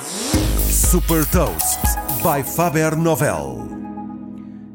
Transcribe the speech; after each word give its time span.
Super 0.00 1.24
Toast 1.30 1.80
by 2.22 2.42
Faber 2.42 2.94
Novel. 2.96 3.66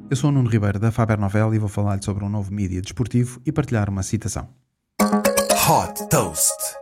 Eu 0.09 0.16
sou 0.16 0.29
o 0.29 0.33
Nuno 0.33 0.50
Ribeiro 0.50 0.79
da 0.79 0.92
Faber 0.92 1.20
Novel 1.20 1.54
e 1.54 1.59
vou 1.59 1.70
falar-lhe 1.70 2.04
sobre 2.04 2.24
um 2.24 2.29
novo 2.29 2.51
mídia 2.51 2.81
desportivo 2.81 3.39
e 3.46 3.52
partilhar 3.52 3.89
uma 3.89 4.02
citação. 4.02 4.49
Hot 4.99 6.07
Toast. 6.10 6.80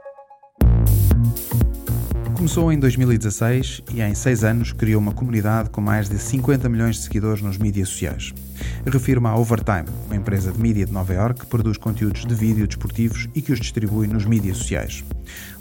Começou 2.39 2.71
em 2.71 2.79
2016 2.79 3.81
e 3.93 4.01
em 4.01 4.15
seis 4.15 4.45
anos 4.45 4.71
criou 4.71 5.01
uma 5.01 5.11
comunidade 5.11 5.69
com 5.71 5.81
mais 5.81 6.07
de 6.07 6.17
50 6.17 6.69
milhões 6.69 6.95
de 6.95 7.01
seguidores 7.01 7.41
nos 7.41 7.57
mídias 7.57 7.89
sociais. 7.89 8.33
Refiro-me 8.85 9.27
à 9.27 9.35
Overtime, 9.35 9.83
uma 10.05 10.15
empresa 10.15 10.49
de 10.49 10.57
mídia 10.57 10.85
de 10.85 10.93
Nova 10.93 11.13
York 11.13 11.41
que 11.41 11.45
produz 11.47 11.75
conteúdos 11.75 12.25
de 12.25 12.33
vídeo 12.33 12.65
desportivos 12.65 13.27
e 13.35 13.41
que 13.41 13.51
os 13.51 13.59
distribui 13.59 14.07
nos 14.07 14.23
mídias 14.23 14.55
sociais. 14.55 15.03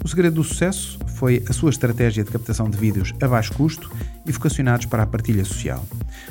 O 0.01 0.07
segredo 0.07 0.35
do 0.35 0.43
sucesso 0.45 0.97
foi 1.17 1.43
a 1.49 1.51
sua 1.51 1.69
estratégia 1.69 2.23
de 2.23 2.31
captação 2.31 2.69
de 2.69 2.77
vídeos 2.77 3.13
a 3.21 3.27
baixo 3.27 3.53
custo 3.55 3.91
e 4.25 4.31
vocacionados 4.31 4.85
para 4.85 5.03
a 5.03 5.05
partilha 5.05 5.43
social. 5.43 5.85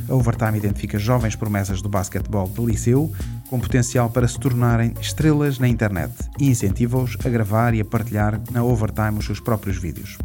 A 0.09 0.15
Overtime 0.15 0.57
identifica 0.57 0.99
jovens 0.99 1.37
promessas 1.37 1.83
do 1.83 1.91
basquetebol 1.91 2.49
de 2.49 2.65
liceu 2.65 3.13
com 3.51 3.61
potencial 3.61 4.09
para 4.09 4.27
se 4.27 4.41
tornarem 4.41 4.95
estrelas 4.99 5.59
na 5.59 5.69
internet 5.69 6.15
e 6.41 6.49
incentiva-os 6.49 7.19
a 7.23 7.29
gravar 7.29 7.75
e 7.75 7.83
a 7.83 7.85
partilhar 7.85 8.41
na 8.51 8.65
Overtime 8.65 9.19
os 9.19 9.27
seus 9.27 9.41
próprios 9.41 9.77
vídeos. 9.77 10.17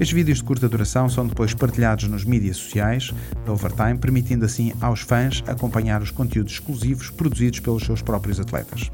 Estes 0.00 0.12
vídeos 0.12 0.38
de 0.38 0.44
curta 0.44 0.68
duração 0.68 1.08
são 1.08 1.26
depois 1.26 1.52
partilhados 1.52 2.08
nos 2.08 2.24
mídias 2.24 2.56
sociais 2.56 3.12
da 3.44 3.52
Overtime, 3.52 3.98
permitindo 3.98 4.44
assim 4.44 4.72
aos 4.80 5.00
fãs 5.00 5.42
acompanhar 5.46 6.00
os 6.00 6.10
conteúdos 6.10 6.54
exclusivos 6.54 7.10
produzidos 7.10 7.60
pelos 7.60 7.84
seus 7.84 8.00
próprios 8.00 8.40
atletas. 8.40 8.90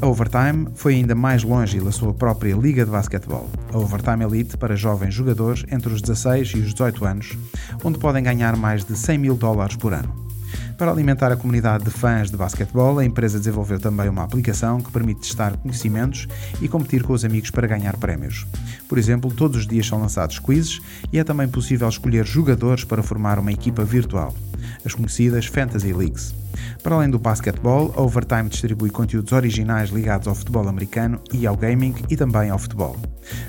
A 0.00 0.06
Overtime 0.06 0.68
foi 0.74 0.94
ainda 0.94 1.14
mais 1.14 1.42
longe 1.44 1.76
e 1.76 1.80
lançou 1.80 2.10
a 2.10 2.14
própria 2.14 2.54
Liga 2.54 2.84
de 2.84 2.90
Basquetebol, 2.90 3.48
a 3.72 3.78
Overtime 3.78 4.24
Elite 4.24 4.56
para 4.56 4.74
jovens 4.74 5.14
jogadores 5.14 5.64
entre 5.70 5.92
os 5.92 6.00
16 6.00 6.48
e 6.48 6.58
os 6.58 6.72
18 6.72 7.04
anos, 7.04 7.38
onde 7.84 7.98
podem 7.98 8.22
ganhar 8.22 8.56
mais 8.56 8.84
de 8.84 8.96
100 8.96 9.18
mil 9.18 9.36
dólares 9.36 9.76
por 9.76 9.92
ano. 9.92 10.31
Para 10.76 10.90
alimentar 10.90 11.30
a 11.30 11.36
comunidade 11.36 11.84
de 11.84 11.90
fãs 11.90 12.30
de 12.30 12.36
basquetebol, 12.36 12.98
a 12.98 13.04
empresa 13.04 13.38
desenvolveu 13.38 13.78
também 13.78 14.08
uma 14.08 14.24
aplicação 14.24 14.80
que 14.80 14.90
permite 14.90 15.20
testar 15.20 15.56
conhecimentos 15.56 16.26
e 16.60 16.68
competir 16.68 17.02
com 17.02 17.12
os 17.12 17.24
amigos 17.24 17.50
para 17.50 17.66
ganhar 17.66 17.96
prémios. 17.96 18.46
Por 18.88 18.98
exemplo, 18.98 19.32
todos 19.32 19.58
os 19.58 19.66
dias 19.66 19.86
são 19.86 20.00
lançados 20.00 20.38
quizzes 20.38 20.80
e 21.12 21.18
é 21.18 21.24
também 21.24 21.48
possível 21.48 21.88
escolher 21.88 22.26
jogadores 22.26 22.84
para 22.84 23.02
formar 23.02 23.38
uma 23.38 23.52
equipa 23.52 23.84
virtual, 23.84 24.34
as 24.84 24.94
conhecidas 24.94 25.46
Fantasy 25.46 25.92
Leagues. 25.92 26.34
Para 26.82 26.96
além 26.96 27.10
do 27.10 27.18
basquetebol, 27.18 27.94
a 27.96 28.02
Overtime 28.02 28.48
distribui 28.48 28.90
conteúdos 28.90 29.32
originais 29.32 29.90
ligados 29.90 30.28
ao 30.28 30.34
futebol 30.34 30.68
americano 30.68 31.20
e 31.32 31.46
ao 31.46 31.56
gaming 31.56 31.94
e 32.10 32.16
também 32.16 32.50
ao 32.50 32.58
futebol. 32.58 32.96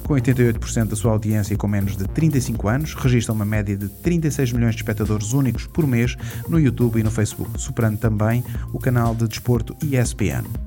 Com 0.03 0.13
88% 0.13 0.89
da 0.89 0.95
sua 0.95 1.11
audiência 1.11 1.57
com 1.57 1.67
menos 1.67 1.97
de 1.97 2.07
35 2.07 2.67
anos, 2.67 2.93
registra 2.93 3.33
uma 3.33 3.45
média 3.45 3.75
de 3.75 3.89
36 3.89 4.53
milhões 4.53 4.75
de 4.75 4.81
espectadores 4.81 5.33
únicos 5.33 5.65
por 5.65 5.87
mês 5.87 6.15
no 6.47 6.59
YouTube 6.59 6.99
e 6.99 7.03
no 7.03 7.11
Facebook, 7.11 7.49
superando 7.59 7.97
também 7.97 8.43
o 8.71 8.79
canal 8.79 9.15
de 9.15 9.27
desporto 9.27 9.75
ESPN. 9.81 10.62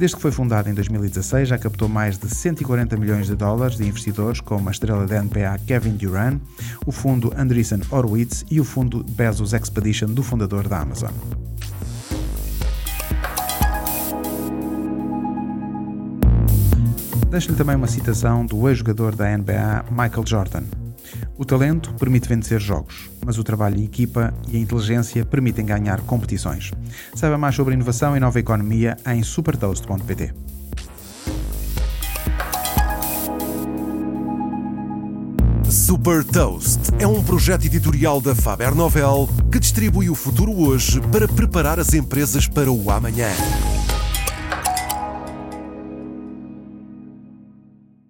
Desde 0.00 0.16
que 0.16 0.22
foi 0.22 0.32
fundado 0.32 0.70
em 0.70 0.72
2016, 0.72 1.46
já 1.46 1.58
captou 1.58 1.86
mais 1.86 2.16
de 2.16 2.26
140 2.26 2.96
milhões 2.96 3.26
de 3.26 3.36
dólares 3.36 3.76
de 3.76 3.86
investidores, 3.86 4.40
como 4.40 4.66
a 4.70 4.72
estrela 4.72 5.06
da 5.06 5.22
NBA 5.22 5.58
Kevin 5.66 5.90
Durant, 5.90 6.40
o 6.86 6.90
fundo 6.90 7.30
Andreessen 7.36 7.82
Horowitz 7.90 8.46
e 8.50 8.58
o 8.58 8.64
fundo 8.64 9.04
Bezos 9.04 9.52
Expedition 9.52 10.06
do 10.06 10.22
fundador 10.22 10.66
da 10.66 10.80
Amazon. 10.80 11.10
Deixo-lhe 17.28 17.58
também 17.58 17.76
uma 17.76 17.86
citação 17.86 18.46
do 18.46 18.70
ex-jogador 18.70 19.14
da 19.14 19.36
NBA 19.36 19.84
Michael 19.90 20.24
Jordan. 20.26 20.62
O 21.40 21.44
talento 21.46 21.94
permite 21.94 22.28
vencer 22.28 22.60
jogos, 22.60 23.08
mas 23.24 23.38
o 23.38 23.42
trabalho 23.42 23.78
em 23.80 23.84
equipa 23.84 24.34
e 24.46 24.58
a 24.58 24.60
inteligência 24.60 25.24
permitem 25.24 25.64
ganhar 25.64 26.02
competições. 26.02 26.70
Saiba 27.14 27.38
mais 27.38 27.54
sobre 27.54 27.72
inovação 27.72 28.14
e 28.14 28.20
nova 28.20 28.38
economia 28.38 28.98
em 29.06 29.22
supertoast.pt. 29.22 30.34
Super 35.70 36.22
Toast 36.24 36.78
é 36.98 37.06
um 37.06 37.22
projeto 37.22 37.64
editorial 37.64 38.20
da 38.20 38.34
Faber 38.34 38.74
Novel 38.74 39.26
que 39.50 39.58
distribui 39.58 40.10
o 40.10 40.14
futuro 40.14 40.52
hoje 40.52 41.00
para 41.10 41.26
preparar 41.26 41.80
as 41.80 41.94
empresas 41.94 42.46
para 42.46 42.70
o 42.70 42.90
amanhã. 42.90 43.30